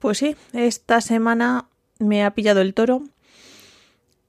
Pues 0.00 0.16
sí, 0.16 0.34
esta 0.54 1.02
semana 1.02 1.66
me 1.98 2.24
ha 2.24 2.30
pillado 2.32 2.62
el 2.62 2.72
toro. 2.72 3.02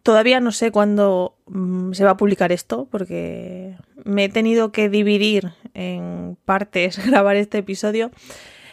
Todavía 0.04 0.42
no 0.42 0.52
sé 0.52 0.70
cuándo 0.70 1.36
mm, 1.48 1.94
se 1.94 2.04
va 2.04 2.12
a 2.12 2.18
publicar 2.18 2.52
esto, 2.52 2.90
porque 2.92 3.78
me 4.04 4.26
he 4.26 4.30
tenido 4.30 4.74
que 4.74 4.90
dividir 4.90 5.54
en 5.74 6.38
partes 6.44 7.04
grabar 7.08 7.38
este 7.38 7.60
episodio. 7.60 8.12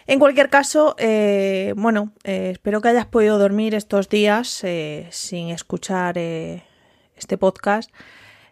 En 0.08 0.18
cualquier 0.18 0.50
caso, 0.50 0.96
eh, 0.98 1.72
bueno, 1.76 2.12
eh, 2.24 2.50
espero 2.52 2.80
que 2.80 2.88
hayas 2.88 3.06
podido 3.06 3.38
dormir 3.38 3.76
estos 3.76 4.08
días 4.08 4.64
eh, 4.64 5.06
sin 5.10 5.50
escuchar 5.50 6.18
este 6.18 7.38
podcast. 7.38 7.92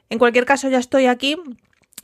En 0.09 0.21
cualquier 0.21 0.45
caso, 0.45 0.69
ya 0.69 0.79
estoy 0.79 1.07
aquí 1.07 1.37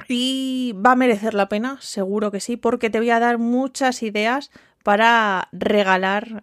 y 0.08 0.74
va 0.74 0.92
a 0.92 0.96
merecer 0.96 1.34
la 1.34 1.48
pena, 1.48 1.78
seguro 1.80 2.32
que 2.32 2.40
sí, 2.40 2.56
porque 2.56 2.90
te 2.90 2.98
voy 2.98 3.10
a 3.10 3.20
dar 3.20 3.38
muchas 3.38 4.02
ideas 4.02 4.50
para 4.82 5.48
regalar. 5.52 6.42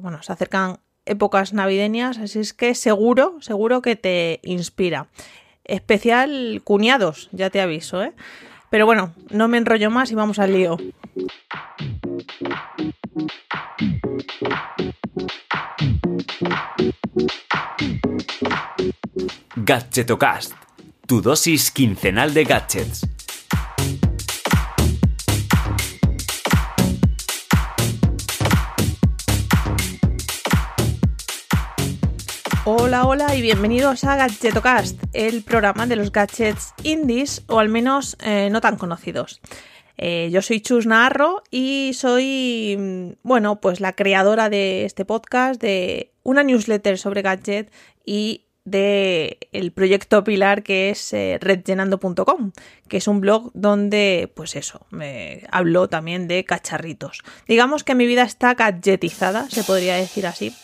bueno, 0.00 0.22
se 0.22 0.32
acercan 0.32 0.78
épocas 1.06 1.52
navideñas, 1.52 2.18
así 2.18 2.38
es 2.38 2.52
que 2.52 2.74
seguro, 2.74 3.36
seguro 3.40 3.82
que 3.82 3.96
te 3.96 4.40
inspira. 4.42 5.08
Especial 5.64 6.62
cuñados, 6.64 7.28
ya 7.32 7.50
te 7.50 7.60
aviso, 7.60 8.02
¿eh? 8.02 8.12
Pero 8.70 8.86
bueno, 8.86 9.14
no 9.30 9.48
me 9.48 9.58
enrollo 9.58 9.90
más 9.90 10.12
y 10.12 10.14
vamos 10.14 10.38
al 10.38 10.52
lío. 10.52 10.76
Gadgetocast, 19.56 20.54
tu 21.06 21.20
dosis 21.20 21.70
quincenal 21.70 22.32
de 22.32 22.44
gadgets. 22.44 23.19
Hola, 32.66 33.06
hola 33.06 33.34
y 33.34 33.40
bienvenidos 33.40 34.04
a 34.04 34.16
Gadgetocast, 34.16 35.02
el 35.14 35.42
programa 35.42 35.86
de 35.86 35.96
los 35.96 36.12
gadgets 36.12 36.74
indies 36.82 37.42
o 37.46 37.58
al 37.58 37.70
menos 37.70 38.18
eh, 38.22 38.50
no 38.52 38.60
tan 38.60 38.76
conocidos. 38.76 39.40
Eh, 39.96 40.28
yo 40.30 40.42
soy 40.42 40.60
Chus 40.60 40.84
Narro 40.84 41.42
y 41.50 41.92
soy, 41.94 42.76
mm, 42.78 43.12
bueno, 43.22 43.62
pues 43.62 43.80
la 43.80 43.94
creadora 43.94 44.50
de 44.50 44.84
este 44.84 45.06
podcast, 45.06 45.58
de 45.58 46.12
una 46.22 46.42
newsletter 46.42 46.98
sobre 46.98 47.22
gadget 47.22 47.72
y 48.04 48.44
de 48.66 49.38
el 49.52 49.72
proyecto 49.72 50.22
pilar 50.22 50.62
que 50.62 50.90
es 50.90 51.14
eh, 51.14 51.38
redllenando.com, 51.40 52.52
que 52.88 52.98
es 52.98 53.08
un 53.08 53.22
blog 53.22 53.52
donde, 53.54 54.30
pues 54.36 54.54
eso, 54.54 54.86
me 54.90 55.44
hablo 55.50 55.88
también 55.88 56.28
de 56.28 56.44
cacharritos. 56.44 57.22
Digamos 57.48 57.84
que 57.84 57.94
mi 57.94 58.06
vida 58.06 58.22
está 58.22 58.52
gadgetizada, 58.52 59.48
se 59.48 59.64
podría 59.64 59.96
decir 59.96 60.26
así, 60.26 60.54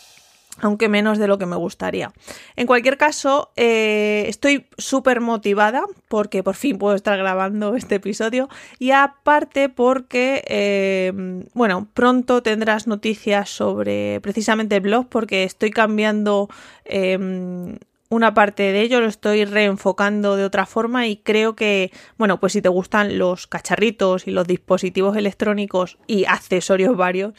aunque 0.60 0.88
menos 0.88 1.18
de 1.18 1.28
lo 1.28 1.38
que 1.38 1.46
me 1.46 1.56
gustaría. 1.56 2.12
En 2.56 2.66
cualquier 2.66 2.96
caso, 2.96 3.50
eh, 3.56 4.24
estoy 4.28 4.66
súper 4.78 5.20
motivada 5.20 5.82
porque 6.08 6.42
por 6.42 6.54
fin 6.54 6.78
puedo 6.78 6.94
estar 6.94 7.18
grabando 7.18 7.76
este 7.76 7.96
episodio 7.96 8.48
y 8.78 8.90
aparte 8.92 9.68
porque, 9.68 10.44
eh, 10.48 11.12
bueno, 11.54 11.88
pronto 11.94 12.42
tendrás 12.42 12.86
noticias 12.86 13.50
sobre 13.50 14.20
precisamente 14.20 14.76
el 14.76 14.82
blog 14.82 15.08
porque 15.08 15.44
estoy 15.44 15.70
cambiando... 15.70 16.48
Em, 16.84 17.78
una 18.08 18.34
parte 18.34 18.62
de 18.62 18.82
ello 18.82 19.00
lo 19.00 19.06
estoy 19.08 19.44
reenfocando 19.44 20.36
de 20.36 20.44
otra 20.44 20.66
forma 20.66 21.08
y 21.08 21.16
creo 21.16 21.56
que, 21.56 21.90
bueno, 22.18 22.38
pues 22.38 22.52
si 22.52 22.62
te 22.62 22.68
gustan 22.68 23.18
los 23.18 23.46
cacharritos 23.46 24.26
y 24.26 24.30
los 24.30 24.46
dispositivos 24.46 25.16
electrónicos 25.16 25.98
y 26.06 26.24
accesorios 26.24 26.96
varios, 26.96 27.34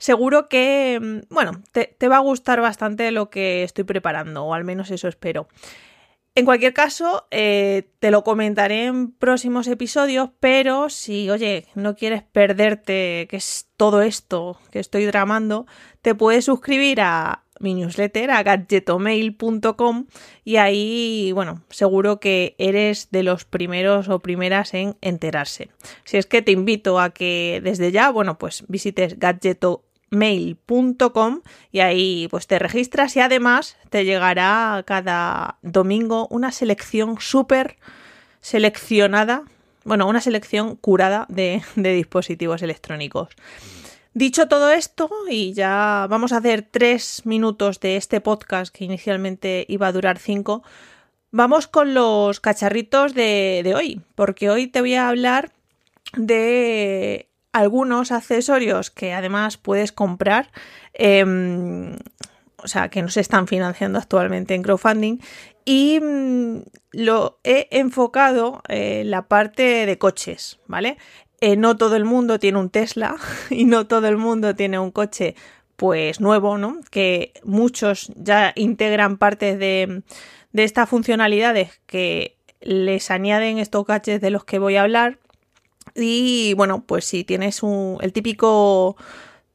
seguro 0.00 0.48
que, 0.48 0.98
mm, 1.00 1.32
bueno, 1.32 1.62
te, 1.70 2.08
va 2.08 2.16
a 2.16 2.20
gustar 2.20 2.60
bastante 2.60 3.12
lo 3.12 3.30
que 3.30 3.62
estoy 3.62 3.84
preparando, 3.84 4.44
o 4.44 4.54
al 4.54 4.64
menos 4.64 4.90
eso 4.90 5.06
espero. 5.06 5.46
En 6.34 6.44
cualquier 6.44 6.72
caso, 6.72 7.26
eh, 7.30 7.90
te 7.98 8.10
lo 8.10 8.24
comentaré 8.24 8.86
en 8.86 9.12
próximos 9.12 9.66
episodios, 9.66 10.30
pero 10.40 10.88
si, 10.88 11.28
oye, 11.28 11.66
no 11.74 11.96
quieres 11.96 12.22
perderte 12.22 13.26
que 13.28 13.36
es 13.36 13.68
todo 13.76 14.02
esto 14.02 14.58
que 14.70 14.78
estoy 14.78 15.06
dramando, 15.06 15.66
te 16.02 16.14
puedes 16.14 16.44
suscribir 16.44 17.00
a 17.00 17.44
mi 17.58 17.74
newsletter, 17.74 18.30
a 18.30 18.42
gadgetomail.com 18.42 20.06
y 20.44 20.56
ahí, 20.56 21.32
bueno, 21.34 21.62
seguro 21.68 22.20
que 22.20 22.54
eres 22.58 23.10
de 23.10 23.22
los 23.22 23.44
primeros 23.44 24.08
o 24.08 24.20
primeras 24.20 24.72
en 24.72 24.96
enterarse. 25.02 25.68
Si 26.04 26.16
es 26.16 26.26
que 26.26 26.42
te 26.42 26.52
invito 26.52 26.98
a 26.98 27.10
que 27.10 27.60
desde 27.62 27.92
ya, 27.92 28.10
bueno, 28.10 28.38
pues 28.38 28.64
visites 28.68 29.18
gadgeto 29.18 29.84
mail.com 30.10 31.40
y 31.72 31.80
ahí 31.80 32.28
pues 32.30 32.46
te 32.46 32.58
registras 32.58 33.16
y 33.16 33.20
además 33.20 33.76
te 33.88 34.04
llegará 34.04 34.82
cada 34.86 35.58
domingo 35.62 36.26
una 36.30 36.52
selección 36.52 37.16
súper 37.20 37.76
seleccionada, 38.40 39.44
bueno, 39.84 40.08
una 40.08 40.20
selección 40.20 40.76
curada 40.76 41.26
de, 41.28 41.62
dispositivos 41.76 42.62
electrónicos. 42.62 43.28
Dicho 44.12 44.48
todo 44.48 44.70
esto, 44.70 45.08
y 45.28 45.52
ya 45.52 46.06
vamos 46.10 46.32
a 46.32 46.38
hacer 46.38 46.66
tres 46.68 47.22
minutos 47.24 47.78
de 47.78 47.96
este 47.96 48.20
podcast 48.20 48.74
que 48.74 48.84
inicialmente 48.84 49.64
iba 49.68 49.86
a 49.86 49.92
durar 49.92 50.18
cinco, 50.18 50.64
vamos 51.30 51.68
con 51.68 51.94
los 51.94 52.40
cacharritos 52.40 53.14
de 53.14 53.72
hoy, 53.76 54.00
porque 54.16 54.50
hoy 54.50 54.66
te 54.66 54.80
voy 54.80 54.94
a 54.96 55.08
hablar 55.08 55.52
de 56.16 57.29
algunos 57.52 58.12
accesorios 58.12 58.90
que 58.90 59.12
además 59.12 59.56
puedes 59.56 59.92
comprar, 59.92 60.50
em, 60.92 61.96
o 62.56 62.68
sea, 62.68 62.88
que 62.88 63.02
no 63.02 63.08
se 63.08 63.20
están 63.20 63.46
financiando 63.46 63.98
actualmente 63.98 64.54
en 64.54 64.62
crowdfunding, 64.62 65.18
y 65.64 66.00
mm, 66.00 66.62
lo 66.92 67.38
he 67.44 67.68
enfocado 67.70 68.62
en 68.68 69.10
la 69.10 69.28
parte 69.28 69.86
de 69.86 69.98
coches, 69.98 70.60
¿vale? 70.66 70.96
Eh, 71.40 71.56
no 71.56 71.76
todo 71.76 71.96
el 71.96 72.04
mundo 72.04 72.38
tiene 72.38 72.58
un 72.58 72.70
Tesla 72.70 73.16
y 73.50 73.64
no 73.64 73.86
todo 73.86 74.08
el 74.08 74.16
mundo 74.16 74.54
tiene 74.54 74.78
un 74.78 74.90
coche 74.90 75.34
pues 75.76 76.20
nuevo, 76.20 76.58
¿no? 76.58 76.80
Que 76.90 77.32
muchos 77.42 78.12
ya 78.16 78.52
integran 78.54 79.16
parte 79.16 79.56
de, 79.56 80.02
de 80.52 80.64
estas 80.64 80.88
funcionalidades 80.88 81.80
que 81.86 82.36
les 82.60 83.10
añaden 83.10 83.58
estos 83.58 83.86
gadgets 83.86 84.20
de 84.20 84.30
los 84.30 84.44
que 84.44 84.58
voy 84.58 84.76
a 84.76 84.82
hablar 84.82 85.18
y 85.94 86.54
bueno, 86.54 86.84
pues 86.86 87.04
si 87.04 87.24
tienes 87.24 87.60
el 88.00 88.12
típico 88.12 88.96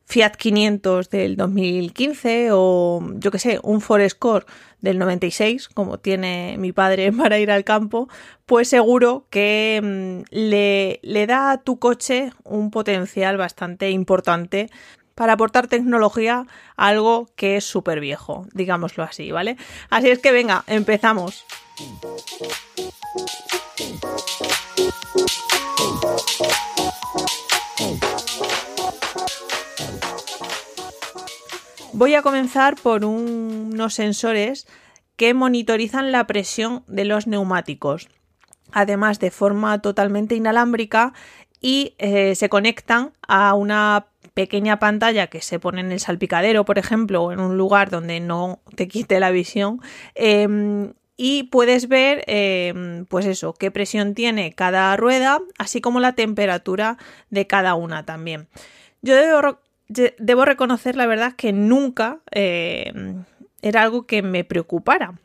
Fiat 0.06 0.36
500 0.36 1.10
del 1.10 1.36
2015 1.36 2.50
o 2.52 3.02
yo 3.16 3.32
que 3.32 3.40
sé, 3.40 3.60
un 3.64 3.82
Forescore 3.82 4.46
del 4.80 5.00
96, 5.00 5.70
como 5.70 6.00
tiene 6.00 6.58
mi 6.60 6.72
padre 6.72 7.12
para 7.14 7.40
ir 7.40 7.52
al 7.52 7.64
campo, 7.64 8.08
pues 8.46 8.70
seguro 8.70 9.26
que 9.30 9.82
mm, 9.84 10.34
le, 10.34 11.00
le 11.02 11.28
da 11.28 11.52
a 11.52 11.58
tu 11.62 11.80
coche 11.80 12.32
un 12.44 12.72
potencial 12.72 13.38
bastante 13.38 13.90
importante 13.90 14.70
para 15.16 15.34
aportar 15.34 15.68
tecnología 15.68 16.46
a 16.76 16.88
algo 16.88 17.30
que 17.36 17.58
es 17.58 17.64
súper 17.64 18.00
viejo, 18.00 18.46
digámoslo 18.54 19.04
así, 19.04 19.32
¿vale? 19.32 19.58
Así 19.90 20.10
es 20.10 20.20
que 20.20 20.32
venga, 20.32 20.64
empezamos. 20.68 21.46
Voy 31.94 32.14
a 32.14 32.22
comenzar 32.22 32.76
por 32.76 33.06
unos 33.06 33.94
sensores 33.94 34.68
que 35.16 35.34
monitorizan 35.34 36.12
la 36.12 36.28
presión 36.28 36.84
de 36.88 37.06
los 37.06 37.26
neumáticos, 37.26 38.10
además 38.74 39.20
de 39.20 39.32
forma 39.32 39.82
totalmente 39.82 40.36
inalámbrica 40.36 41.14
y 41.62 41.96
eh, 41.98 42.36
se 42.36 42.50
conectan 42.50 43.14
a 43.28 43.54
una 43.54 44.08
pequeña 44.34 44.78
pantalla 44.78 45.28
que 45.28 45.42
se 45.42 45.58
pone 45.58 45.80
en 45.80 45.94
el 45.94 46.02
salpicadero, 46.02 46.66
por 46.66 46.78
ejemplo, 46.78 47.24
o 47.24 47.32
en 47.32 47.40
un 47.40 47.58
lugar 47.58 47.90
donde 47.90 48.20
no 48.20 48.60
te 48.76 48.90
quite 48.90 49.20
la 49.22 49.32
visión. 49.32 49.80
Em, 50.16 50.94
y 51.18 51.44
puedes 51.44 51.88
ver, 51.88 52.24
em, 52.28 53.06
pues 53.06 53.26
eso, 53.26 53.54
qué 53.54 53.72
presión 53.72 54.14
tiene 54.14 54.54
cada 54.54 54.96
rueda, 54.98 55.42
así 55.58 55.82
como 55.82 56.00
la 56.00 56.14
temperatura 56.14 56.98
de 57.30 57.48
cada 57.48 57.76
una 57.76 58.06
también. 58.06 58.48
Yo 59.02 59.16
debo 59.16 59.60
debo 59.88 60.46
reconocer 60.46 60.96
la 60.96 61.06
verdad 61.06 61.34
que 61.34 61.54
nunca 61.54 62.20
eh, 62.32 62.92
era 63.62 63.84
algo 63.84 64.08
que 64.08 64.22
me 64.24 64.44
preocupara. 64.44 65.20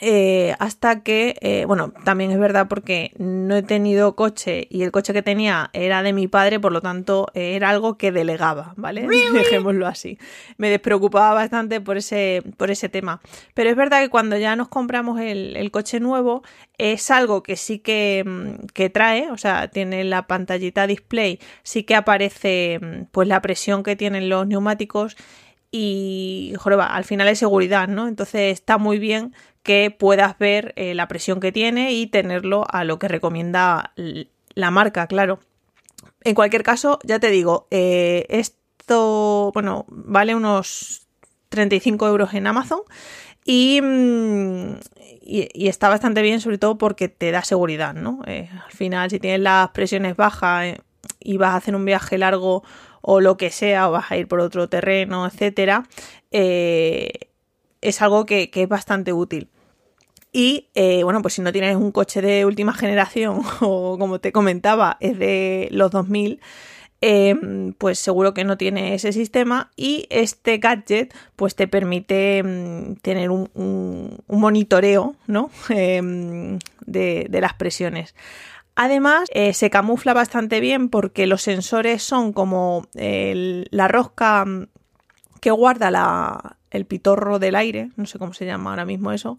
Eh, 0.00 0.54
hasta 0.58 1.02
que, 1.02 1.36
eh, 1.40 1.64
bueno, 1.66 1.92
también 2.04 2.30
es 2.30 2.38
verdad 2.38 2.68
porque 2.68 3.12
no 3.18 3.56
he 3.56 3.62
tenido 3.62 4.16
coche 4.16 4.66
y 4.70 4.82
el 4.82 4.90
coche 4.90 5.12
que 5.12 5.22
tenía 5.22 5.70
era 5.72 6.02
de 6.02 6.12
mi 6.12 6.28
padre, 6.28 6.60
por 6.60 6.72
lo 6.72 6.80
tanto 6.80 7.28
era 7.34 7.70
algo 7.70 7.98
que 7.98 8.12
delegaba, 8.12 8.74
¿vale? 8.76 9.06
Dejémoslo 9.32 9.86
así. 9.86 10.18
Me 10.56 10.70
despreocupaba 10.70 11.34
bastante 11.34 11.80
por 11.80 11.96
ese, 11.96 12.42
por 12.56 12.70
ese 12.70 12.88
tema. 12.88 13.20
Pero 13.54 13.70
es 13.70 13.76
verdad 13.76 14.02
que 14.02 14.08
cuando 14.08 14.36
ya 14.36 14.56
nos 14.56 14.68
compramos 14.68 15.20
el, 15.20 15.56
el 15.56 15.70
coche 15.70 16.00
nuevo, 16.00 16.42
es 16.78 17.10
algo 17.10 17.42
que 17.42 17.56
sí 17.56 17.78
que, 17.78 18.22
mm, 18.26 18.66
que, 18.72 18.90
trae, 18.90 19.30
o 19.30 19.38
sea, 19.38 19.68
tiene 19.68 20.04
la 20.04 20.26
pantallita 20.26 20.86
display, 20.86 21.40
sí 21.62 21.84
que 21.84 21.94
aparece 21.94 22.78
mm, 22.80 23.04
pues 23.12 23.28
la 23.28 23.40
presión 23.40 23.82
que 23.82 23.96
tienen 23.96 24.28
los 24.28 24.46
neumáticos 24.46 25.16
y, 25.76 26.54
al 26.80 27.04
final 27.04 27.28
es 27.28 27.38
seguridad, 27.38 27.88
¿no? 27.88 28.08
Entonces 28.08 28.52
está 28.52 28.78
muy 28.78 28.98
bien 28.98 29.34
que 29.62 29.94
puedas 29.96 30.38
ver 30.38 30.72
eh, 30.76 30.94
la 30.94 31.08
presión 31.08 31.40
que 31.40 31.52
tiene 31.52 31.92
y 31.92 32.06
tenerlo 32.06 32.64
a 32.70 32.84
lo 32.84 32.98
que 32.98 33.08
recomienda 33.08 33.92
la 34.54 34.70
marca, 34.70 35.06
claro. 35.06 35.40
En 36.22 36.34
cualquier 36.34 36.62
caso, 36.62 36.98
ya 37.04 37.18
te 37.18 37.30
digo, 37.30 37.66
eh, 37.70 38.26
esto, 38.28 39.50
bueno, 39.52 39.84
vale 39.88 40.34
unos 40.34 41.06
35 41.50 42.08
euros 42.08 42.34
en 42.34 42.46
Amazon 42.46 42.80
mm, 43.46 44.72
y, 45.22 45.48
y, 45.52 45.68
está 45.68 45.88
bastante 45.88 46.22
bien, 46.22 46.40
sobre 46.40 46.58
todo 46.58 46.78
porque 46.78 47.08
te 47.08 47.30
da 47.30 47.42
seguridad, 47.42 47.94
¿no? 47.94 48.22
Eh, 48.26 48.48
al 48.64 48.72
final, 48.72 49.10
si 49.10 49.20
tienes 49.20 49.40
las 49.40 49.70
presiones 49.70 50.16
bajas 50.16 50.76
y 51.20 51.36
vas 51.36 51.54
a 51.54 51.56
hacer 51.56 51.74
un 51.76 51.84
viaje 51.84 52.18
largo 52.18 52.62
o 53.08 53.20
lo 53.20 53.36
que 53.36 53.50
sea, 53.50 53.88
o 53.88 53.92
vas 53.92 54.10
a 54.10 54.16
ir 54.16 54.26
por 54.26 54.40
otro 54.40 54.68
terreno, 54.68 55.26
etcétera, 55.26 55.84
es 57.86 58.02
algo 58.02 58.26
que, 58.26 58.50
es 58.52 58.68
bastante 58.68 59.12
útil. 59.12 59.48
Y 60.32 60.68
eh, 60.74 61.02
bueno, 61.04 61.22
pues 61.22 61.34
si 61.34 61.40
no 61.40 61.52
tienes 61.52 61.76
un 61.76 61.92
coche 61.92 62.20
de 62.20 62.44
última 62.44 62.74
generación 62.74 63.42
o 63.60 63.96
como 63.98 64.18
te 64.18 64.32
comentaba, 64.32 64.96
es 65.00 65.18
de 65.18 65.68
los 65.70 65.90
2000, 65.92 66.40
em, 67.00 67.72
pues 67.74 67.98
seguro 68.00 68.34
que 68.34 68.44
no 68.44 68.56
tiene 68.56 68.94
ese 68.94 69.12
sistema 69.12 69.70
y 69.76 70.06
este 70.10 70.58
gadget 70.58 71.14
pues 71.36 71.54
te 71.54 71.68
permite 71.68 72.38
em, 72.38 72.96
tener 72.96 73.30
un, 73.30 74.18
monitoreo 74.26 75.14
¿no? 75.26 75.50
Em, 75.68 76.58
de, 76.86 77.28
las 77.40 77.54
presiones. 77.54 78.14
Además, 78.76 79.28
eh, 79.32 79.54
se 79.54 79.70
camufla 79.70 80.14
bastante 80.14 80.60
bien 80.60 80.90
porque 80.90 81.26
los 81.26 81.42
sensores 81.42 82.02
son 82.02 82.32
como 82.32 82.86
la 82.92 83.88
rosca 83.88 84.44
que 85.40 85.50
guarda 85.50 86.56
el 86.70 86.84
pitorro 86.86 87.38
del 87.38 87.56
aire, 87.56 87.90
no 87.96 88.06
sé 88.06 88.18
cómo 88.18 88.34
se 88.34 88.44
llama 88.46 88.70
ahora 88.70 88.84
mismo 88.84 89.12
eso, 89.12 89.38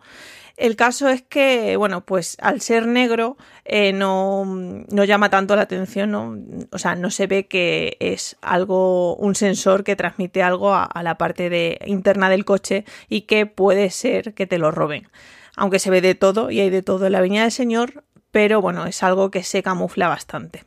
el 0.57 0.75
caso 0.75 1.07
es 1.07 1.21
que, 1.21 1.77
bueno, 1.77 2.03
pues 2.03 2.35
al 2.41 2.61
ser 2.61 2.87
negro 2.87 3.37
eh, 3.63 3.93
no, 3.93 4.43
no, 4.43 5.03
llama 5.03 5.29
tanto 5.29 5.55
la 5.55 5.61
atención, 5.61 6.09
¿no? 6.09 6.35
O 6.71 6.79
sea, 6.79 6.95
no 6.95 7.11
se 7.11 7.27
ve 7.27 7.45
que 7.45 7.95
es 7.99 8.37
algo, 8.41 9.15
un 9.17 9.35
sensor 9.35 9.83
que 9.83 9.95
transmite 9.95 10.41
algo 10.41 10.73
a, 10.73 10.89
la 11.03 11.15
parte 11.19 11.77
interna 11.85 12.27
del 12.29 12.43
coche 12.43 12.85
y 13.07 13.21
que 13.21 13.45
puede 13.45 13.91
ser 13.91 14.33
que 14.33 14.47
te 14.47 14.57
lo 14.57 14.71
roben. 14.71 15.07
Aunque 15.55 15.77
se 15.77 15.91
ve 15.91 16.01
de 16.01 16.15
todo 16.15 16.49
y 16.49 16.59
hay 16.59 16.71
de 16.71 16.81
todo 16.81 17.05
en 17.05 17.11
la 17.11 17.21
viña 17.21 17.43
del 17.43 17.51
señor, 17.51 18.03
pero 18.37 18.61
bueno, 18.61 18.85
es 18.85 19.01
algo 19.01 19.31
que 19.31 19.41
se 19.41 19.63
camufla 19.63 20.09
bastante. 20.09 20.63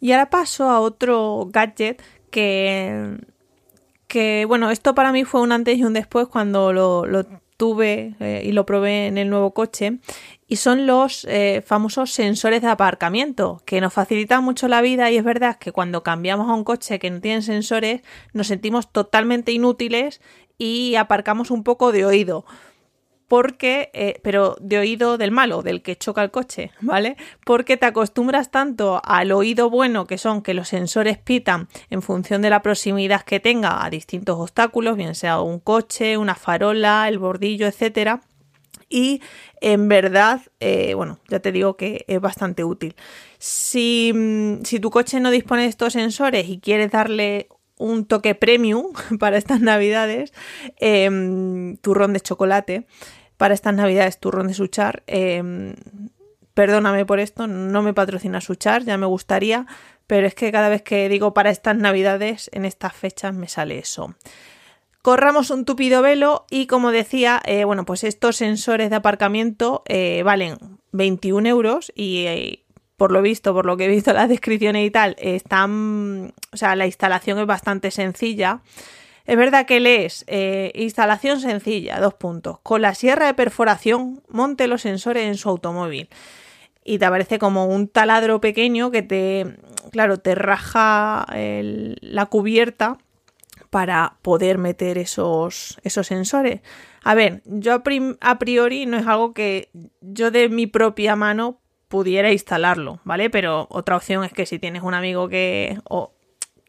Y 0.00 0.10
ahora 0.10 0.30
paso 0.30 0.68
a 0.68 0.80
otro 0.80 1.46
gadget 1.48 2.02
que 2.32 3.18
que 4.08 4.44
bueno, 4.48 4.72
esto 4.72 4.96
para 4.96 5.12
mí 5.12 5.22
fue 5.22 5.42
un 5.42 5.52
antes 5.52 5.78
y 5.78 5.84
un 5.84 5.92
después 5.92 6.26
cuando 6.26 6.72
lo, 6.72 7.06
tuve 7.56 8.16
eh, 8.18 8.42
y 8.44 8.50
lo 8.50 8.66
probé 8.66 9.06
en 9.06 9.16
el 9.16 9.30
nuevo 9.30 9.54
coche 9.54 9.98
y 10.48 10.56
son 10.56 10.88
los 10.88 11.24
eh, 11.26 11.62
famosos 11.64 12.10
sensores 12.10 12.62
de 12.62 12.68
aparcamiento 12.68 13.62
que 13.64 13.80
nos 13.80 13.92
facilitan 13.92 14.42
mucho 14.42 14.66
la 14.66 14.82
vida 14.82 15.08
y 15.12 15.18
es 15.18 15.24
verdad 15.24 15.56
que 15.56 15.70
cuando 15.70 16.02
cambiamos 16.02 16.50
a 16.50 16.54
un 16.54 16.64
coche 16.64 16.98
que 16.98 17.10
no 17.10 17.20
tiene 17.20 17.42
sensores 17.42 18.02
nos 18.32 18.48
sentimos 18.48 18.90
totalmente 18.90 19.52
inútiles 19.52 20.20
y 20.58 20.96
aparcamos 20.96 21.52
un 21.52 21.62
poco 21.62 21.92
de 21.92 22.04
oído 22.04 22.44
porque, 23.32 23.88
eh, 23.94 24.20
pero 24.22 24.58
de 24.60 24.76
oído 24.76 25.16
del 25.16 25.30
malo, 25.30 25.62
del 25.62 25.80
que 25.80 25.96
choca 25.96 26.22
el 26.22 26.30
coche, 26.30 26.70
¿vale? 26.82 27.16
Porque 27.46 27.78
te 27.78 27.86
acostumbras 27.86 28.50
tanto 28.50 29.00
al 29.02 29.32
oído 29.32 29.70
bueno, 29.70 30.06
que 30.06 30.18
son 30.18 30.42
que 30.42 30.52
los 30.52 30.68
sensores 30.68 31.16
pitan 31.16 31.66
en 31.88 32.02
función 32.02 32.42
de 32.42 32.50
la 32.50 32.60
proximidad 32.60 33.22
que 33.22 33.40
tenga 33.40 33.86
a 33.86 33.88
distintos 33.88 34.38
obstáculos, 34.38 34.98
bien 34.98 35.14
sea 35.14 35.40
un 35.40 35.60
coche, 35.60 36.18
una 36.18 36.34
farola, 36.34 37.08
el 37.08 37.18
bordillo, 37.18 37.66
etcétera. 37.66 38.20
Y 38.90 39.22
en 39.62 39.88
verdad, 39.88 40.42
eh, 40.60 40.92
bueno, 40.92 41.18
ya 41.28 41.40
te 41.40 41.52
digo 41.52 41.78
que 41.78 42.04
es 42.08 42.20
bastante 42.20 42.64
útil. 42.64 42.96
Si, 43.38 44.12
mm, 44.14 44.64
si 44.64 44.78
tu 44.78 44.90
coche 44.90 45.20
no 45.20 45.30
dispone 45.30 45.62
de 45.62 45.68
estos 45.68 45.94
sensores 45.94 46.50
y 46.50 46.58
quieres 46.58 46.90
darle 46.90 47.48
un 47.82 48.04
toque 48.04 48.34
premium 48.34 48.92
para 49.18 49.36
estas 49.36 49.60
navidades, 49.60 50.32
em, 50.78 51.76
turrón 51.78 52.12
de 52.12 52.20
chocolate, 52.20 52.86
para 53.42 53.54
estas 53.54 53.74
navidades 53.74 54.20
turrón 54.20 54.46
de 54.46 54.54
Suchar. 54.54 55.02
Em, 55.08 55.74
perdóname 56.54 57.04
por 57.04 57.18
esto, 57.18 57.48
no 57.48 57.82
me 57.82 57.92
patrocina 57.92 58.40
Suchar, 58.40 58.84
ya 58.84 58.96
me 58.96 59.06
gustaría, 59.06 59.66
pero 60.06 60.28
es 60.28 60.36
que 60.36 60.52
cada 60.52 60.68
vez 60.68 60.82
que 60.82 61.08
digo 61.08 61.34
para 61.34 61.50
estas 61.50 61.76
navidades, 61.76 62.48
en 62.52 62.64
estas 62.64 62.92
fechas 62.92 63.34
me 63.34 63.48
sale 63.48 63.80
eso. 63.80 64.14
Corramos 65.02 65.50
un 65.50 65.64
tupido 65.64 66.02
velo 66.02 66.46
y 66.50 66.68
como 66.68 66.92
decía, 66.92 67.42
eh, 67.44 67.64
bueno, 67.64 67.84
pues 67.84 68.04
estos 68.04 68.36
sensores 68.36 68.90
de 68.90 68.96
aparcamiento 68.96 69.82
eh, 69.86 70.22
valen 70.22 70.56
21 70.92 71.48
euros 71.48 71.90
y 71.96 72.26
eh, 72.26 72.62
por 72.96 73.10
lo 73.10 73.22
visto, 73.22 73.52
por 73.52 73.66
lo 73.66 73.76
que 73.76 73.86
he 73.86 73.88
visto 73.88 74.12
las 74.12 74.28
descripciones 74.28 74.86
y 74.86 74.92
tal, 74.92 75.16
están, 75.18 76.32
o 76.52 76.56
sea, 76.56 76.76
la 76.76 76.86
instalación 76.86 77.40
es 77.40 77.46
bastante 77.46 77.90
sencilla. 77.90 78.60
Es 79.24 79.36
verdad 79.36 79.66
que 79.66 79.80
lees 79.80 80.24
eh, 80.26 80.72
instalación 80.74 81.40
sencilla, 81.40 82.00
dos 82.00 82.14
puntos. 82.14 82.58
Con 82.62 82.82
la 82.82 82.94
sierra 82.94 83.26
de 83.26 83.34
perforación 83.34 84.22
monte 84.28 84.66
los 84.66 84.82
sensores 84.82 85.24
en 85.24 85.36
su 85.36 85.48
automóvil. 85.48 86.08
Y 86.84 86.98
te 86.98 87.04
aparece 87.04 87.38
como 87.38 87.66
un 87.66 87.86
taladro 87.86 88.40
pequeño 88.40 88.90
que 88.90 89.02
te, 89.02 89.56
claro, 89.92 90.18
te 90.18 90.34
raja 90.34 91.26
la 91.30 92.26
cubierta 92.26 92.98
para 93.72 94.18
poder 94.20 94.58
meter 94.58 94.98
esos, 94.98 95.78
esos 95.82 96.06
sensores. 96.06 96.60
A 97.02 97.14
ver, 97.14 97.40
yo 97.46 97.82
a, 98.20 98.38
priori 98.38 98.84
no 98.84 98.98
es 98.98 99.06
algo 99.06 99.32
que 99.32 99.70
yo 100.02 100.30
de 100.30 100.50
mi 100.50 100.66
propia 100.66 101.16
mano 101.16 101.58
pudiera 101.88 102.30
instalarlo, 102.32 103.00
¿vale? 103.04 103.30
Pero 103.30 103.68
otra 103.70 103.96
opción 103.96 104.24
es 104.24 104.32
que 104.34 104.44
si 104.44 104.58
tienes 104.58 104.82
un 104.82 104.92
amigo 104.92 105.28
que 105.28 105.78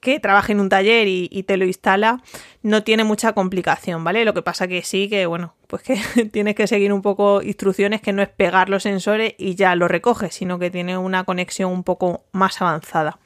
que 0.03 0.19
trabaje 0.19 0.51
en 0.51 0.59
un 0.59 0.69
taller 0.69 1.07
y, 1.07 1.43
te 1.43 1.57
lo 1.57 1.65
instala, 1.65 2.21
no 2.61 2.83
tiene 2.83 3.03
mucha 3.03 3.33
complicación, 3.33 4.03
¿vale? 4.03 4.25
Lo 4.25 4.33
que 4.33 4.43
pasa 4.43 4.67
que 4.67 4.83
sí, 4.83 5.09
que 5.09 5.25
bueno, 5.25 5.55
pues 5.67 5.81
que 5.81 5.95
tienes 6.31 6.53
que 6.53 6.67
seguir 6.67 6.93
un 6.93 7.01
poco 7.01 7.41
instrucciones 7.41 8.01
que 8.01 8.13
no 8.13 8.21
es 8.21 8.29
pegar 8.29 8.69
los 8.69 8.83
sensores 8.83 9.33
y 9.39 9.55
ya 9.55 9.75
lo 9.75 9.87
recoges, 9.87 10.35
sino 10.35 10.59
que 10.59 10.69
tiene 10.69 10.97
una 10.97 11.23
conexión 11.23 11.71
un 11.71 11.83
poco 11.83 12.25
más 12.33 12.61
avanzada. 12.61 13.19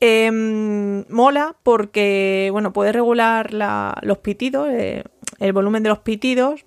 Em, 0.00 1.06
mola 1.08 1.56
porque, 1.62 2.50
bueno, 2.52 2.72
puedes 2.74 2.94
regular 2.94 3.54
los 4.02 4.18
pitidos, 4.18 4.68
eh, 4.70 5.04
el 5.38 5.52
volumen 5.54 5.82
de 5.82 5.88
los 5.88 6.00
pitidos 6.00 6.64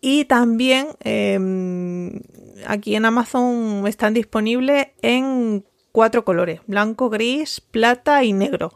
y 0.00 0.24
también 0.24 0.88
em, 1.00 2.20
aquí 2.66 2.94
en 2.94 3.04
Amazon 3.04 3.86
están 3.86 4.14
disponibles 4.14 4.88
en 5.02 5.64
cuatro 5.96 6.26
colores, 6.26 6.60
blanco, 6.66 7.08
gris, 7.08 7.62
plata 7.62 8.22
y 8.22 8.34
negro. 8.34 8.70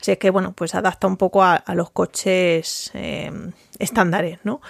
Así 0.00 0.16
que, 0.18 0.30
bueno, 0.30 0.52
pues 0.52 0.76
adapta 0.76 1.08
un 1.08 1.16
poco 1.16 1.42
a, 1.42 1.64
los 1.74 1.90
coches 1.90 2.92
em, 2.94 3.50
estándares, 3.80 4.38
¿no? 4.44 4.60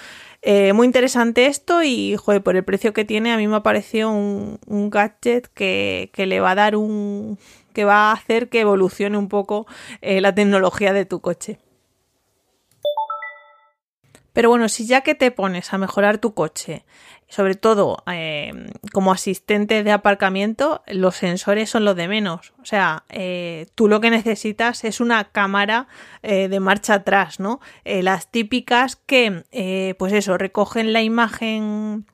Eh, 0.40 0.72
muy 0.72 0.86
interesante 0.86 1.44
esto 1.44 1.82
y, 1.82 2.16
joder, 2.16 2.42
por 2.42 2.56
el 2.56 2.64
precio 2.64 2.94
que 2.94 3.04
tiene, 3.04 3.34
a 3.34 3.36
mí 3.36 3.46
me 3.46 3.56
ha 3.56 3.62
parecido 3.62 4.10
un, 4.12 4.58
gadget 4.88 5.48
que, 5.52 6.10
le 6.16 6.40
va 6.40 6.52
a 6.52 6.54
dar 6.54 6.74
un... 6.74 7.38
que 7.74 7.84
va 7.84 8.08
a 8.08 8.12
hacer 8.12 8.48
que 8.48 8.60
evolucione 8.60 9.18
un 9.18 9.28
poco 9.28 9.66
eh, 10.00 10.22
la 10.22 10.34
tecnología 10.34 10.94
de 10.94 11.04
tu 11.04 11.20
coche. 11.20 11.58
Pero 14.32 14.48
bueno, 14.48 14.70
si 14.70 14.86
ya 14.86 15.02
que 15.02 15.14
te 15.14 15.30
pones 15.32 15.74
a 15.74 15.76
mejorar 15.76 16.16
tu 16.16 16.32
coche, 16.32 16.86
sobre 17.30 17.54
todo 17.54 18.02
eh, 18.12 18.52
como 18.92 19.12
asistente 19.12 19.82
de 19.82 19.92
aparcamiento, 19.92 20.82
los 20.88 21.16
sensores 21.16 21.70
son 21.70 21.84
los 21.84 21.96
de 21.96 22.08
menos. 22.08 22.52
O 22.60 22.66
sea, 22.66 23.04
eh, 23.08 23.68
tú 23.76 23.88
lo 23.88 24.00
que 24.00 24.10
necesitas 24.10 24.84
es 24.84 25.00
una 25.00 25.30
cámara 25.30 25.86
eh, 26.22 26.48
de 26.48 26.60
marcha 26.60 26.94
atrás, 26.94 27.40
¿no? 27.40 27.60
las 27.84 28.30
típicas 28.30 28.96
que, 28.96 29.94
pues 29.98 30.12
eso, 30.12 30.38
recogen 30.38 30.92
la 30.92 31.02
imagen 31.02 32.06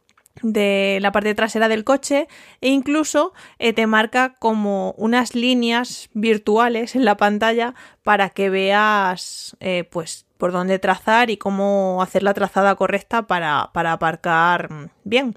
de 0.42 0.98
la 1.00 1.12
parte 1.12 1.34
trasera 1.34 1.68
del 1.68 1.84
coche 1.84 2.28
e 2.60 2.68
incluso 2.68 3.32
eh, 3.58 3.72
te 3.72 3.86
marca 3.86 4.34
como 4.38 4.94
unas 4.96 5.34
líneas 5.34 6.08
virtuales 6.12 6.94
en 6.96 7.04
la 7.04 7.16
pantalla 7.16 7.74
para 8.02 8.30
que 8.30 8.50
veas 8.50 9.56
eh, 9.60 9.84
pues 9.90 10.26
por 10.38 10.52
dónde 10.52 10.78
trazar 10.78 11.30
y 11.30 11.36
cómo 11.36 12.02
hacer 12.02 12.22
la 12.22 12.34
trazada 12.34 12.74
correcta 12.74 13.26
para, 13.26 13.70
para 13.72 13.92
aparcar 13.92 14.90
bien. 15.04 15.34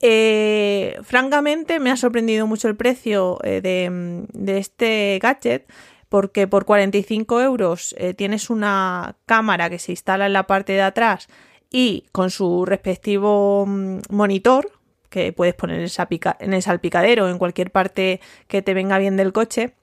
Eh, 0.00 0.98
francamente 1.02 1.80
me 1.80 1.90
ha 1.90 1.96
sorprendido 1.96 2.46
mucho 2.46 2.68
el 2.68 2.76
precio 2.76 3.38
de, 3.42 4.26
de, 4.32 4.58
este 4.58 5.18
gadget 5.20 5.66
porque 6.08 6.46
por 6.46 6.66
45 6.66 7.40
euros 7.40 7.96
tienes 8.16 8.48
una 8.48 9.16
cámara 9.26 9.68
que 9.68 9.80
se 9.80 9.90
instala 9.90 10.26
en 10.26 10.34
la 10.34 10.46
parte 10.46 10.74
de 10.74 10.82
atrás 10.82 11.28
y 11.70 12.04
con 12.12 12.30
su 12.30 12.64
respectivo 12.64 13.64
mm, 13.66 14.00
monitor 14.10 14.72
que 15.10 15.32
puedes 15.32 15.54
poner 15.54 15.76
en 15.76 16.52
el 16.52 16.62
salpicadero 16.62 17.24
o 17.24 17.28
en 17.28 17.38
cualquier 17.38 17.70
parte 17.70 18.20
que 18.46 18.62
te 18.62 18.74
venga 18.74 18.98
bien 18.98 19.16
del 19.16 19.32
coche. 19.32 19.74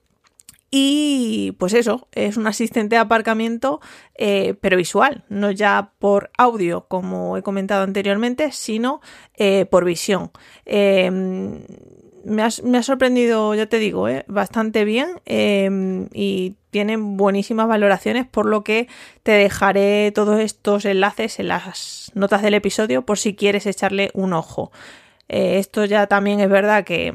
Y 0.70 1.52
pues 1.58 1.74
eso, 1.74 2.08
es 2.12 2.36
un 2.36 2.46
asistente 2.46 2.96
de 2.96 3.00
aparcamiento, 3.00 3.80
eh, 4.16 4.54
pero 4.60 4.76
visual, 4.76 5.24
no 5.28 5.50
ya 5.52 5.92
por 5.98 6.30
audio, 6.36 6.86
como 6.88 7.36
he 7.36 7.42
comentado 7.42 7.84
anteriormente, 7.84 8.50
sino 8.50 9.00
eh, 9.36 9.64
por 9.66 9.84
visión. 9.84 10.32
Em, 10.64 11.62
me, 12.26 12.42
ha, 12.42 12.82
sorprendido, 12.82 13.54
ya 13.54 13.66
te 13.66 13.78
digo, 13.78 14.08
eh, 14.08 14.24
bastante 14.26 14.84
bien 14.84 15.20
em, 15.24 16.08
y 16.12 16.56
tienen 16.70 17.16
buenísimas 17.16 17.68
valoraciones, 17.68 18.26
por 18.26 18.46
lo 18.46 18.64
que 18.64 18.88
te 19.22 19.32
dejaré 19.32 20.12
todos 20.12 20.40
estos 20.40 20.84
enlaces 20.84 21.38
en 21.38 21.48
las 21.48 22.10
notas 22.14 22.42
del 22.42 22.54
episodio 22.54 23.02
por 23.02 23.18
si 23.18 23.34
quieres 23.34 23.66
echarle 23.66 24.10
un 24.14 24.32
ojo. 24.32 24.72
Eh, 25.28 25.58
esto 25.58 25.84
ya 25.84 26.06
también 26.06 26.40
es 26.40 26.48
verdad 26.48 26.84
que, 26.84 27.12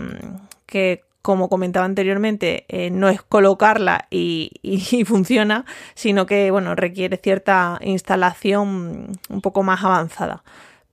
que 0.66 1.04
como 1.22 1.50
comentaba 1.50 1.86
anteriormente, 1.86 2.66
eh, 2.70 2.90
no 2.90 3.10
es 3.10 3.22
colocarla 3.22 4.08
y, 4.10 4.52
y, 4.62 5.04
funciona, 5.06 5.66
sino 5.94 6.26
que 6.26 6.52
bueno, 6.52 6.76
requiere 6.76 7.18
cierta 7.18 7.80
instalación 7.82 9.20
un 9.30 9.42
poco 9.42 9.64
más 9.64 9.84
avanzada. 9.84 10.44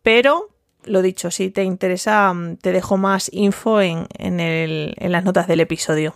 Pero 0.02 0.48
lo 0.88 1.02
dicho, 1.02 1.30
si 1.30 1.50
te 1.50 1.62
interesa, 1.62 2.32
mm, 2.32 2.56
te 2.56 2.72
dejo 2.72 2.96
más 2.96 3.30
info 3.32 3.80
en, 3.80 4.06
las 4.98 5.24
notas 5.24 5.46
del 5.46 5.60
episodio. 5.60 6.14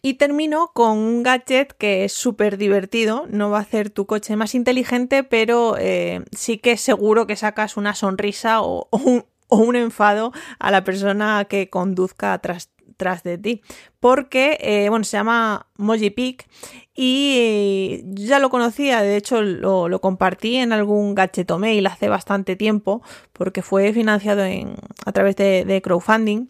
Y 0.00 0.14
termino 0.14 0.70
con 0.72 0.96
un 0.96 1.22
gadget 1.24 1.72
que 1.72 2.04
es 2.04 2.12
súper 2.12 2.56
divertido, 2.56 3.26
no 3.28 3.50
va 3.50 3.58
a 3.58 3.62
hacer 3.62 3.90
tu 3.90 4.06
coche 4.06 4.36
más 4.36 4.54
inteligente, 4.54 5.24
pero 5.24 5.76
eh, 5.76 6.22
sí 6.30 6.58
que 6.58 6.76
seguro 6.76 7.26
que 7.26 7.34
sacas 7.34 7.76
una 7.76 7.94
sonrisa 7.94 8.62
o, 8.62 8.88
un, 8.92 9.24
enfado 9.50 10.32
a 10.58 10.70
la 10.70 10.84
persona 10.84 11.46
que 11.48 11.70
conduzca 11.70 12.38
tras, 12.38 12.70
tras 12.96 13.22
de 13.22 13.38
ti. 13.38 13.62
Porque, 14.00 14.58
eh, 14.60 14.88
bueno, 14.88 15.04
se 15.04 15.16
llama 15.16 15.66
Mojipic 15.76 16.48
y 16.94 18.02
ya 18.14 18.38
lo 18.38 18.50
conocía, 18.50 19.02
de 19.02 19.16
hecho 19.16 19.42
lo, 19.42 20.00
compartí 20.00 20.56
en 20.56 20.72
algún 20.72 21.14
gadget 21.14 21.50
mail 21.58 21.86
hace 21.86 22.08
bastante 22.08 22.56
tiempo 22.56 23.02
porque 23.32 23.62
fue 23.62 23.92
financiado 23.92 24.44
en, 24.44 24.74
a 25.04 25.12
través 25.12 25.36
de 25.36 25.80
crowdfunding 25.82 26.48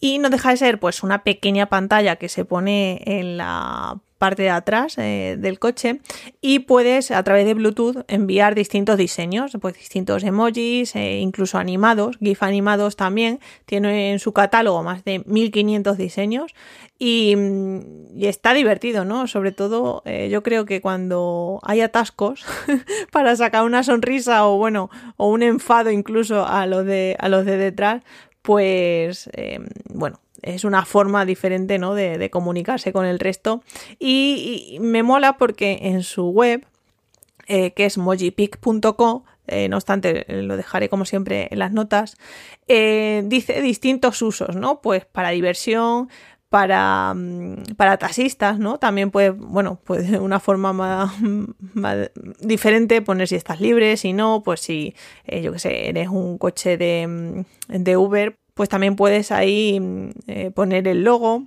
y 0.00 0.18
no 0.18 0.30
deja 0.30 0.50
de 0.50 0.56
ser 0.56 0.80
pues 0.80 1.02
una 1.02 1.24
pequeña 1.24 1.66
pantalla 1.66 2.16
que 2.16 2.28
se 2.28 2.44
pone 2.44 3.02
en 3.04 3.36
la 3.36 4.00
parte 4.18 4.42
de 4.42 4.50
atrás 4.50 4.98
eh, 4.98 5.36
del 5.38 5.58
coche 5.58 6.00
y 6.40 6.60
puedes 6.60 7.10
a 7.10 7.22
través 7.22 7.46
de 7.46 7.54
Bluetooth 7.54 8.04
enviar 8.08 8.54
distintos 8.54 8.98
diseños, 8.98 9.56
pues 9.60 9.76
distintos 9.76 10.24
emojis, 10.24 10.94
eh, 10.96 11.18
incluso 11.18 11.58
animados, 11.58 12.18
GIF 12.18 12.42
animados 12.42 12.96
también. 12.96 13.40
Tiene 13.64 14.12
en 14.12 14.18
su 14.18 14.32
catálogo 14.32 14.82
más 14.82 15.04
de 15.04 15.22
1500 15.24 15.96
diseños 15.96 16.54
y, 16.98 17.36
está 18.20 18.52
divertido, 18.52 19.04
¿no? 19.04 19.26
Sobre 19.26 19.52
todo 19.52 20.02
eh, 20.04 20.28
yo 20.30 20.42
creo 20.42 20.66
que 20.66 20.80
cuando 20.80 21.60
hay 21.62 21.80
atascos 21.80 22.44
para 23.12 23.36
sacar 23.36 23.64
una 23.64 23.82
sonrisa 23.82 24.46
o 24.46 24.58
bueno, 24.58 24.90
o 25.16 25.30
un 25.30 25.42
enfado 25.42 25.90
incluso 25.90 26.46
a 26.46 26.66
los 26.66 26.84
de, 26.84 27.16
a 27.20 27.28
los 27.28 27.46
de 27.46 27.56
detrás, 27.56 28.02
pues 28.42 29.30
bueno, 29.88 30.20
es 30.42 30.64
una 30.64 30.84
forma 30.84 31.24
diferente 31.24 31.78
¿no? 31.78 31.94
de, 31.94 32.30
comunicarse 32.30 32.92
con 32.92 33.06
el 33.06 33.18
resto 33.18 33.62
y, 33.98 34.78
me 34.80 35.02
mola 35.02 35.36
porque 35.36 35.78
en 35.82 36.02
su 36.02 36.28
web, 36.30 36.66
eh, 37.46 37.72
que 37.72 37.86
es 37.86 37.98
mojipic.co, 37.98 39.24
eh, 39.46 39.68
no 39.68 39.76
obstante, 39.76 40.26
lo 40.28 40.56
dejaré 40.56 40.88
como 40.88 41.04
siempre 41.04 41.48
en 41.50 41.58
las 41.58 41.72
notas, 41.72 42.16
dice 42.66 43.62
distintos 43.62 44.20
usos, 44.20 44.56
¿no? 44.56 44.82
Pues 44.82 45.06
para 45.06 45.30
diversión, 45.30 46.08
para, 46.48 47.12
mm, 47.14 47.74
para 47.76 47.98
taxistas, 47.98 48.58
¿no? 48.58 48.78
También 48.78 49.10
puede, 49.10 49.30
bueno, 49.30 49.80
pues 49.84 50.10
una 50.10 50.40
forma 50.40 50.72
más, 50.72 51.12
diferente 52.40 53.02
poner 53.02 53.28
si 53.28 53.36
estás 53.36 53.60
libre, 53.60 53.96
si 53.96 54.12
no, 54.12 54.42
pues 54.42 54.60
si, 54.60 54.94
eh, 55.24 55.42
yo 55.42 55.52
qué 55.52 55.58
sé, 55.58 55.88
eres 55.88 56.08
un 56.08 56.38
coche 56.38 56.76
de, 56.76 57.06
mm, 57.06 57.82
de 57.82 57.96
Uber, 57.96 58.37
pues 58.58 58.68
también 58.68 58.96
puedes 58.96 59.30
ahí 59.30 59.78
mm, 59.78 60.10
eh, 60.26 60.50
poner 60.50 60.88
el 60.88 61.04
logo 61.04 61.46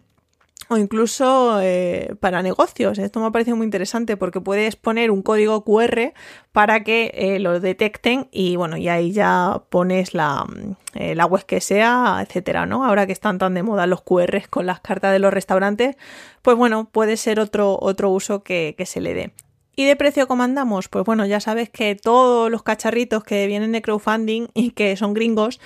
o 0.69 0.77
incluso 0.77 1.59
eh, 1.61 2.15
para 2.21 2.41
negocios. 2.41 2.97
Esto 2.97 3.19
me 3.19 3.25
ha 3.25 3.31
parecido 3.31 3.57
muy 3.57 3.65
interesante 3.65 4.15
porque 4.15 4.39
puedes 4.39 4.77
poner 4.77 5.11
un 5.11 5.21
código 5.21 5.65
QR 5.65 6.13
para 6.53 6.85
que 6.85 7.11
eh, 7.13 7.39
lo 7.39 7.59
detecten 7.59 8.29
y 8.31 8.55
bueno, 8.55 8.77
y 8.77 8.87
ahí 8.87 9.11
ya 9.11 9.63
pones 9.67 10.13
la, 10.13 10.47
eh, 10.93 11.13
la, 11.13 11.25
web 11.25 11.45
que 11.45 11.59
sea, 11.59 12.23
etcétera, 12.25 12.65
¿no? 12.65 12.85
Ahora 12.85 13.05
que 13.05 13.11
están 13.11 13.37
tan 13.37 13.55
de 13.55 13.63
moda 13.63 13.85
los 13.85 14.01
QR 14.03 14.43
con 14.49 14.65
las 14.65 14.79
cartas 14.79 15.11
de 15.11 15.19
los 15.19 15.33
restaurantes, 15.33 15.97
pues 16.41 16.55
bueno, 16.55 16.89
puede 16.89 17.17
ser 17.17 17.41
otro, 17.41 17.77
otro 17.81 18.09
uso 18.09 18.41
que, 18.41 18.73
que 18.77 18.85
se 18.85 19.01
le 19.01 19.13
dé. 19.13 19.33
¿Y 19.75 19.83
de 19.85 19.97
precio 19.97 20.27
cómo 20.27 20.43
andamos? 20.43 20.87
Pues 20.87 21.03
bueno, 21.03 21.25
ya 21.25 21.41
sabes 21.41 21.69
que 21.69 21.95
todos 21.95 22.49
los 22.49 22.63
cacharritos 22.63 23.25
que 23.25 23.47
vienen 23.47 23.73
de 23.73 23.81
crowdfunding 23.81 24.47
y 24.53 24.71
que 24.71 24.95
son 24.95 25.13
gringos, 25.13 25.59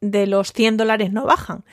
de 0.00 0.26
los 0.26 0.52
100 0.52 0.76
dólares 0.76 1.12
no 1.12 1.24
bajan. 1.24 1.64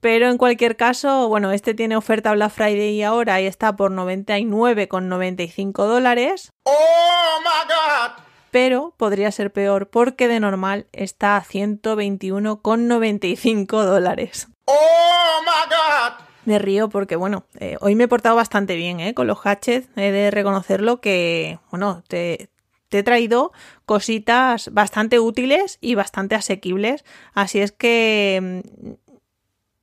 Pero 0.00 0.28
en 0.28 0.36
cualquier 0.38 0.76
caso, 0.76 1.28
bueno, 1.28 1.52
este 1.52 1.74
tiene 1.74 1.96
oferta 1.96 2.32
Black 2.32 2.50
Friday 2.52 3.00
ahora 3.02 3.40
y 3.40 3.46
está 3.46 3.76
por 3.76 3.92
99,95 3.92 5.86
dólares. 5.86 6.52
¡Oh, 6.64 7.38
my 7.40 7.68
God! 7.68 8.10
Pero 8.50 8.94
podría 8.96 9.30
ser 9.30 9.52
peor 9.52 9.90
porque 9.90 10.26
de 10.26 10.40
normal 10.40 10.86
está 10.92 11.36
a 11.36 11.44
121,95 11.44 13.84
dólares. 13.84 14.48
¡Oh, 14.64 15.42
my 15.44 15.68
God! 15.68 16.14
Me 16.46 16.58
río 16.58 16.88
porque, 16.88 17.16
bueno, 17.16 17.44
eh, 17.58 17.76
hoy 17.80 17.94
me 17.94 18.04
he 18.04 18.08
portado 18.08 18.36
bastante 18.36 18.76
bien 18.76 19.00
¿eh? 19.00 19.12
con 19.14 19.26
los 19.26 19.40
hatchets. 19.44 19.88
He 19.96 20.10
de 20.10 20.30
reconocerlo 20.30 21.00
que, 21.00 21.58
bueno, 21.70 22.02
te, 22.08 22.48
te 22.90 22.98
he 22.98 23.02
traído 23.02 23.52
cositas 23.86 24.68
bastante 24.74 25.18
útiles 25.18 25.78
y 25.80 25.94
bastante 25.94 26.34
asequibles. 26.34 27.06
Así 27.32 27.60
es 27.60 27.72
que 27.72 28.62
mm, 28.62 28.90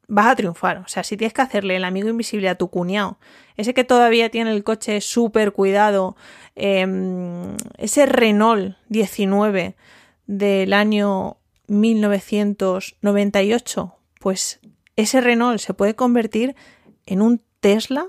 vas 0.07 0.27
a 0.27 0.35
triunfar. 0.35 0.77
O 0.79 0.87
sea, 0.87 1.03
si 1.03 1.17
tienes 1.17 1.33
que 1.33 1.41
hacerle 1.41 1.75
el 1.77 1.85
amigo 1.85 2.09
invisible 2.09 2.49
a 2.49 2.55
tu 2.55 2.69
cuñado, 2.69 3.17
ese 3.55 3.73
que 3.73 3.83
todavía 3.83 4.29
tiene 4.29 4.51
el 4.51 4.63
coche 4.63 5.01
súper 5.01 5.53
cuidado, 5.53 6.15
em, 6.55 7.57
ese 7.77 8.05
Renault 8.05 8.75
19 8.89 9.75
del 10.27 10.73
año 10.73 11.37
1998, 11.67 13.95
pues 14.19 14.59
ese 14.95 15.21
Renault 15.21 15.59
se 15.59 15.73
puede 15.73 15.95
convertir 15.95 16.55
en 17.05 17.21
un 17.21 17.41
Tesla 17.61 18.07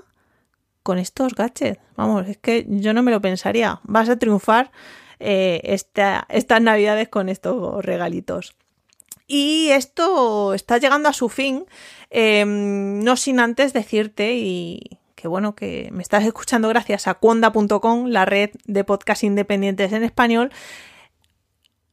con 0.89 0.97
estos 0.97 1.35
gadgets. 1.35 1.79
Vamos, 1.97 2.27
es 2.27 2.37
que 2.37 2.65
yo 2.67 2.95
no 2.95 3.03
me 3.03 3.11
lo 3.11 3.21
pensaría. 3.21 3.79
Vas 3.83 4.09
a 4.09 4.17
triunfar 4.17 4.71
eh, 5.19 5.61
estas 5.63 6.61
navidades 6.61 7.09
con 7.09 7.29
estos 7.29 7.85
regalitos. 7.85 8.55
Y 9.27 9.69
esto 9.69 10.55
está 10.55 10.79
llegando 10.79 11.07
a 11.07 11.13
su 11.13 11.29
fin, 11.29 11.67
em, 12.09 13.03
no 13.03 13.17
sin 13.17 13.39
antes 13.39 13.71
decirte 13.71 14.33
y 14.33 14.97
que 15.13 15.27
bueno, 15.27 15.53
que 15.53 15.89
me 15.91 16.01
estás 16.01 16.23
escuchando 16.23 16.67
gracias 16.69 17.07
a 17.07 17.13
cuonda.com, 17.13 18.07
la 18.07 18.25
red 18.25 18.49
de 18.65 18.83
podcast 18.83 19.23
independientes 19.23 19.93
en 19.93 20.03
español, 20.03 20.51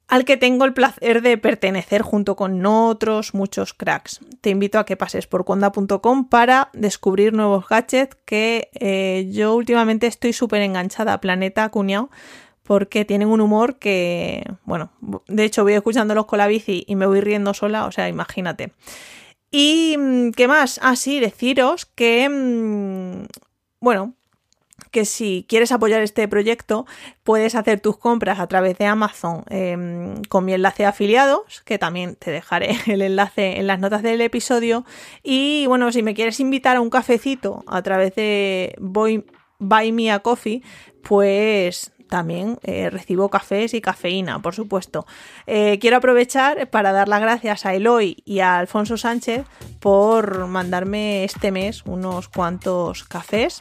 al 0.09 0.25
que 0.25 0.37
tengo 0.37 0.65
el 0.65 0.73
placer 0.73 1.23
de 1.23 1.37
pertenecer 1.37 2.03
junto 2.03 2.37
con 2.37 2.65
otros 2.65 3.35
muchos 3.35 3.75
cracks. 3.75 4.21
Te 4.41 4.51
invito 4.51 4.79
a 4.79 4.87
que 4.87 4.97
pases 4.97 5.27
por 5.27 5.45
cuonda.com 5.45 6.29
para 6.29 6.71
descubrir 6.73 7.33
nuevos 7.33 7.69
gadgets 7.69 8.17
que 8.25 8.71
eh, 8.75 9.29
yo 9.33 9.55
últimamente 9.55 10.07
estoy 10.07 10.33
súper 10.33 10.63
enganchada 10.63 11.15
a 11.15 11.21
Planeta 11.21 11.69
Cuñado 11.71 12.11
porque 12.63 13.05
tienen 13.05 13.29
un 13.29 13.41
humor 13.41 13.79
que, 13.79 14.45
bueno, 14.65 14.91
de 15.29 15.45
hecho 15.45 15.63
voy 15.63 15.75
escuchándolos 15.75 16.27
con 16.27 16.39
la 16.39 16.49
bici 16.49 16.85
y 16.87 16.97
me 16.97 17.07
voy 17.07 17.21
riendo 17.21 17.55
sola, 17.55 17.87
o 17.87 17.93
sea, 17.93 18.09
imagínate. 18.09 18.73
Y, 19.51 19.97
mm, 19.97 20.31
¿qué 20.33 20.49
más? 20.49 20.81
Ah, 20.83 20.97
sí, 20.97 21.21
deciros 21.21 21.87
que, 21.87 22.29
mm, 22.29 23.27
bueno, 23.81 24.15
que 24.91 25.05
si 25.05 25.45
quieres 25.49 25.73
apoyar 25.73 26.03
este 26.03 26.29
proyecto, 26.29 26.87
puedes 27.23 27.55
hacer 27.55 27.81
tus 27.81 27.97
compras 27.97 28.39
a 28.39 28.47
través 28.47 28.79
de 28.79 28.87
Amazon 28.87 29.45
em, 29.49 30.23
con 30.25 30.45
mi 30.45 30.53
enlace 30.55 30.85
de 30.85 30.89
afiliados, 30.89 31.63
que 31.65 31.79
también 31.79 32.17
te 32.17 32.31
dejaré 32.31 32.77
el 32.87 33.03
enlace 33.03 33.59
en 33.59 33.67
las 33.67 33.79
notas 33.79 34.03
del 34.03 34.21
episodio. 34.21 34.85
Y 35.23 35.67
bueno, 35.67 35.93
si 35.93 36.03
me 36.03 36.15
quieres 36.15 36.41
invitar 36.41 36.77
a 36.77 36.81
un 36.81 36.91
cafecito 36.91 37.65
a 37.67 37.83
través 37.83 38.15
de 38.15 38.75
Buy 38.79 39.93
Me 39.93 40.13
a 40.13 40.21
Coffee, 40.21 40.63
pues 41.03 41.93
también 42.09 42.59
eh, 42.63 42.89
recibo 42.91 43.29
cafés 43.29 43.75
y 43.75 43.81
cafeína, 43.81 44.41
por 44.41 44.55
supuesto. 44.55 45.07
Eh, 45.47 45.79
quiero 45.81 45.97
aprovechar 45.97 46.71
para 46.71 46.93
dar 46.93 47.09
las 47.09 47.21
gracias 47.21 47.67
a 47.67 47.75
Eloy 47.75 48.23
y 48.25 48.41
a 48.41 48.59
Alfonso 48.59 48.97
Sánchez 48.97 49.45
por 49.81 50.47
mandarme 50.47 51.25
este 51.25 51.51
mes 51.51 51.83
unos 51.85 52.29
cuantos 52.29 53.05
cafés 53.05 53.61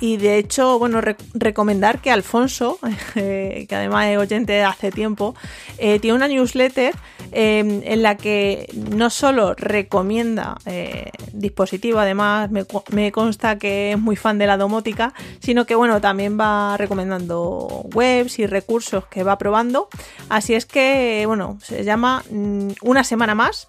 y 0.00 0.16
de 0.16 0.38
hecho, 0.38 0.78
bueno, 0.78 1.00
recomendar 1.34 2.00
que 2.00 2.10
Alfonso, 2.10 2.78
eh, 3.14 3.66
que 3.68 3.74
además 3.74 4.06
es 4.06 4.18
oyente 4.18 4.52
de 4.52 4.62
hace 4.62 4.90
tiempo, 4.90 5.34
eh, 5.78 5.98
tiene 6.00 6.16
una 6.16 6.28
newsletter 6.28 6.94
em, 7.32 7.80
en 7.84 8.02
la 8.02 8.16
que 8.16 8.68
no 8.74 9.10
solo 9.10 9.54
recomienda 9.54 10.56
eh, 10.66 11.10
dispositivo, 11.32 11.98
además 11.98 12.50
me, 12.50 13.12
consta 13.12 13.58
que 13.58 13.92
es 13.92 13.98
muy 13.98 14.16
fan 14.16 14.38
de 14.38 14.46
la 14.46 14.56
domótica, 14.56 15.14
sino 15.40 15.64
que 15.64 15.74
bueno, 15.74 16.00
también 16.00 16.38
va 16.38 16.76
recomendando 16.76 17.84
webs 17.94 18.38
y 18.38 18.46
recursos 18.46 19.06
que 19.06 19.22
va 19.22 19.38
probando. 19.38 19.88
Así 20.28 20.54
es 20.54 20.66
que, 20.66 21.24
bueno, 21.26 21.58
se 21.62 21.84
llama 21.84 22.24
mm, 22.30 22.70
Una 22.82 23.04
semana 23.04 23.34
más 23.34 23.68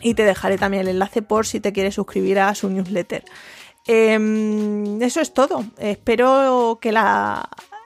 y 0.00 0.14
te 0.14 0.24
dejaré 0.24 0.56
también 0.56 0.82
el 0.82 0.88
enlace 0.88 1.22
por 1.22 1.46
si 1.46 1.60
te 1.60 1.72
quieres 1.72 1.94
suscribir 1.94 2.38
a 2.38 2.54
su 2.54 2.70
newsletter. 2.70 3.24
Em, 3.86 5.00
eso 5.02 5.20
es 5.20 5.32
todo. 5.32 5.64
Espero 5.78 6.78
que 6.80 6.94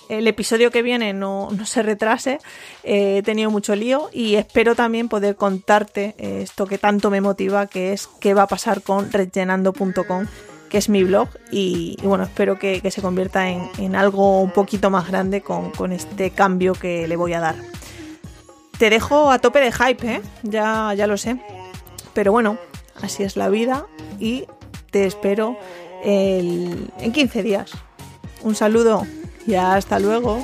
el 0.09 0.27
episodio 0.27 0.71
que 0.71 0.83
viene 0.83 1.13
no, 1.13 1.49
se 1.65 1.83
retrase. 1.83 2.39
he 2.83 3.23
tenido 3.23 3.51
mucho 3.51 3.75
lío 3.75 4.11
y 4.13 4.35
espero 4.35 4.75
también 4.75 5.09
poder 5.09 5.37
contarte 5.37 6.15
esto 6.19 6.67
que 6.67 6.79
tanto 6.79 7.11
me 7.11 7.21
motiva, 7.21 7.67
que 7.67 7.93
es 7.93 8.07
qué 8.21 8.35
va 8.35 8.43
a 8.43 8.49
pasar 8.49 8.83
con 8.83 9.11
rellenando.com 9.11 10.27
que 10.75 10.79
es 10.79 10.89
mi 10.89 11.05
blog 11.05 11.29
y, 11.53 11.97
bueno, 12.03 12.25
espero 12.25 12.59
que, 12.59 12.83
se 12.91 13.01
convierta 13.01 13.49
en, 13.49 13.95
algo 13.95 14.41
un 14.41 14.51
poquito 14.51 14.91
más 14.91 15.07
grande 15.07 15.41
con, 15.41 15.71
con, 15.71 15.93
este 15.93 16.31
cambio 16.31 16.73
que 16.73 17.07
le 17.07 17.15
voy 17.15 17.33
a 17.33 17.39
dar. 17.39 17.55
Te 18.77 18.91
dejo 18.91 19.31
a 19.31 19.39
tope 19.39 19.61
de 19.61 19.71
hype, 19.71 20.15
¿eh? 20.17 20.21
ya, 20.43 20.93
ya 20.95 21.07
lo 21.07 21.17
sé. 21.17 21.39
Pero 22.13 22.33
bueno, 22.33 22.59
así 23.01 23.23
es 23.23 23.37
la 23.37 23.49
vida 23.51 23.87
y 24.19 24.47
te 24.95 25.07
espero 25.07 25.57
en 26.05 26.89
15 27.13 27.43
días. 27.43 27.73
Un 28.45 28.55
saludo 28.55 29.05
y 29.45 29.55
hasta 29.55 29.99
luego. 29.99 30.39